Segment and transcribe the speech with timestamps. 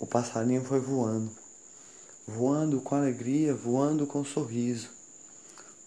[0.00, 1.30] o passarinho foi voando,
[2.26, 4.88] voando com alegria, voando com sorriso,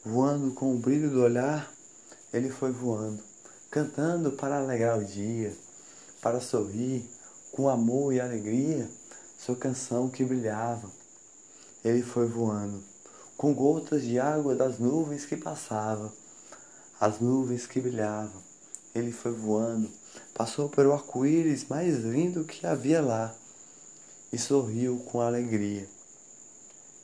[0.05, 1.69] voando com o brilho do olhar,
[2.31, 3.21] ele foi voando,
[3.69, 5.53] cantando para alegrar o dia,
[6.21, 7.05] para sorrir
[7.51, 8.89] com amor e alegria,
[9.37, 10.89] sua canção que brilhava.
[11.83, 12.81] Ele foi voando,
[13.35, 16.11] com gotas de água das nuvens que passavam,
[16.97, 18.41] as nuvens que brilhavam.
[18.95, 19.91] Ele foi voando,
[20.33, 23.35] passou pelo arco-íris mais lindo que havia lá
[24.31, 25.87] e sorriu com alegria.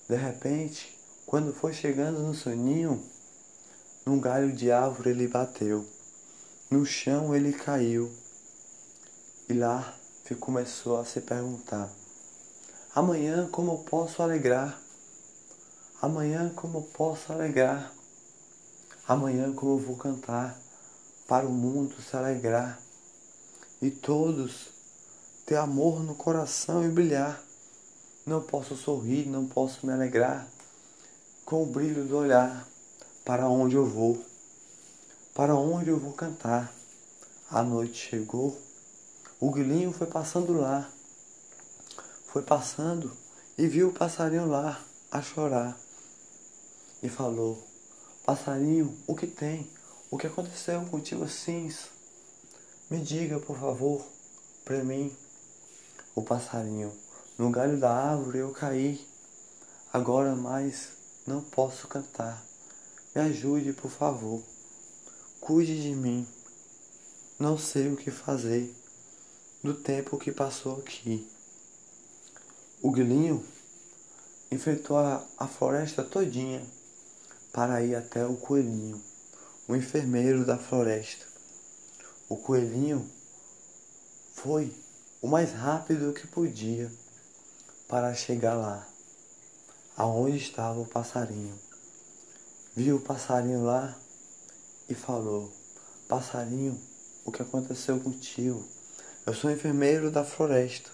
[0.10, 3.04] De repente, quando foi chegando no soninho,
[4.06, 5.88] num galho de árvore ele bateu,
[6.70, 8.12] no chão ele caiu
[9.48, 9.96] e lá
[10.36, 11.90] começou a se perguntar:
[12.96, 14.82] amanhã como eu posso alegrar?
[16.02, 17.94] Amanhã como eu posso alegrar?
[19.08, 20.60] Amanhã como eu vou cantar
[21.28, 22.80] para o mundo se alegrar
[23.82, 24.73] e todos
[25.46, 27.42] ter amor no coração e brilhar.
[28.26, 30.48] Não posso sorrir, não posso me alegrar
[31.46, 32.68] com o brilho do olhar
[33.26, 34.24] para onde eu vou,
[35.34, 36.74] para onde eu vou cantar.
[37.50, 38.58] A noite chegou,
[39.40, 40.90] o grilinho foi passando lá,
[42.28, 43.12] foi passando
[43.58, 45.78] e viu o passarinho lá a chorar
[47.04, 47.62] e falou:
[48.26, 49.70] Passarinho, o que tem?
[50.10, 51.72] O que aconteceu contigo assim?
[52.90, 54.06] Me diga, por favor,
[54.64, 55.16] para mim
[56.16, 56.94] o passarinho.
[57.38, 59.08] No galho da árvore eu caí,
[59.92, 60.90] agora mais
[61.26, 62.44] não posso cantar.
[63.16, 64.42] Me ajude, por favor.
[65.40, 66.28] Cuide de mim.
[67.40, 68.74] Não sei o que fazer
[69.64, 71.28] do tempo que passou aqui.
[72.82, 73.44] O grilinho
[74.52, 76.62] enfrentou a, a floresta todinha
[77.52, 79.02] para ir até o coelhinho,
[79.68, 81.26] o enfermeiro da floresta.
[82.28, 83.10] O coelhinho
[84.34, 84.74] foi
[85.24, 86.92] o mais rápido que podia
[87.88, 88.86] para chegar lá,
[89.96, 91.58] aonde estava o passarinho.
[92.76, 93.98] Viu o passarinho lá
[94.90, 95.50] e falou:
[96.10, 96.78] Passarinho,
[97.24, 98.68] o que aconteceu contigo?
[99.26, 100.92] Eu sou enfermeiro da floresta,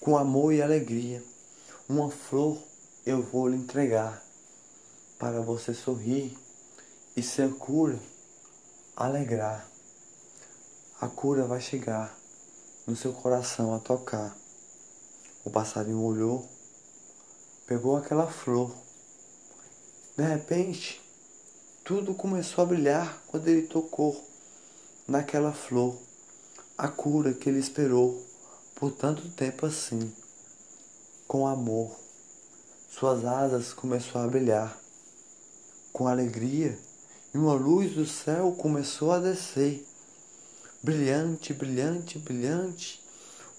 [0.00, 1.22] com amor e alegria.
[1.88, 2.58] Uma flor
[3.06, 4.20] eu vou lhe entregar
[5.20, 6.36] para você sorrir
[7.16, 7.96] e ser cura
[8.96, 9.68] alegrar.
[11.00, 12.21] A cura vai chegar
[12.86, 14.36] no seu coração a tocar.
[15.44, 16.48] O passarinho olhou,
[17.66, 18.74] pegou aquela flor.
[20.16, 21.00] De repente,
[21.84, 24.22] tudo começou a brilhar quando ele tocou
[25.06, 25.96] naquela flor.
[26.76, 28.20] A cura que ele esperou
[28.74, 30.12] por tanto tempo assim,
[31.28, 31.96] com amor.
[32.88, 34.78] Suas asas começaram a brilhar
[35.92, 36.78] com alegria
[37.34, 39.86] e uma luz do céu começou a descer
[40.82, 43.00] brilhante, brilhante, brilhante,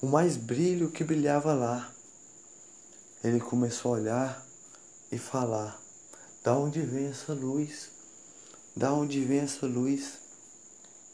[0.01, 1.89] o mais brilho que brilhava lá.
[3.23, 4.45] Ele começou a olhar
[5.09, 5.81] e falar:
[6.44, 7.89] Da onde vem essa luz?
[8.75, 10.17] Da onde vem essa luz?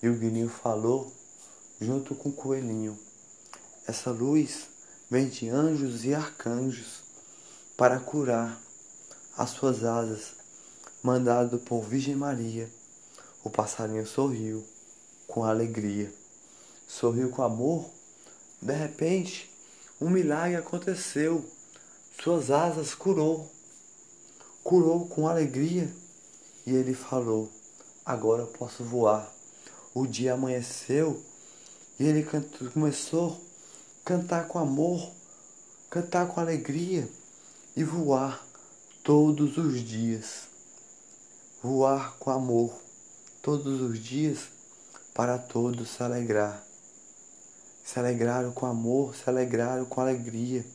[0.01, 1.13] E o guininho falou,
[1.79, 2.97] junto com o coelhinho:
[3.85, 4.67] Essa luz
[5.11, 7.03] vem de anjos e arcanjos
[7.77, 8.59] para curar
[9.37, 10.31] as suas asas,
[11.03, 12.67] mandado por Virgem Maria.
[13.43, 14.65] O passarinho sorriu
[15.29, 16.11] com alegria.
[16.87, 17.89] Sorriu com amor.
[18.61, 19.49] De repente,
[20.01, 21.45] um milagre aconteceu.
[22.21, 23.49] Suas asas curou.
[24.63, 25.89] Curou com alegria.
[26.65, 27.49] E ele falou:
[28.05, 29.31] Agora posso voar.
[29.93, 31.23] O dia amanheceu
[31.99, 32.25] e ele
[32.73, 35.11] começou a cantar com amor,
[35.89, 37.09] cantar com alegria
[37.75, 38.45] e voar
[39.03, 40.47] todos os dias.
[41.61, 42.73] Voar com amor
[43.41, 44.58] todos os dias
[45.19, 46.63] para todos se alegrar.
[47.83, 50.65] Se alegraram com amor, se alegraram com alegria.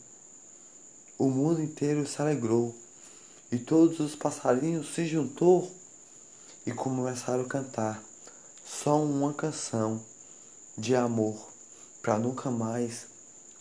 [1.17, 2.77] O mundo inteiro se alegrou
[3.51, 5.73] e todos os passarinhos se juntou
[6.67, 8.03] e começaram a cantar
[8.67, 9.99] só uma canção
[10.77, 11.49] de amor
[12.03, 13.07] para nunca mais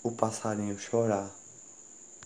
[0.03, 1.43] o passarinho chorar.